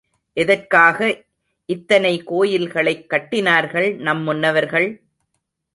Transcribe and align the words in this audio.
எதற்காக 0.33 1.23
இத்தனை 1.65 2.23
கோயில்களைக் 2.23 3.09
கட்டினார்கள் 3.09 3.95
நம் 3.95 4.21
முன்னவர்கள்? 4.21 5.01